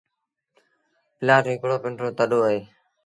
پلآٽ 1.17 1.43
هڪڙو 1.51 1.75
پنڊرو 1.83 2.09
تڏو 2.17 2.39
اهي۔ 2.47 2.59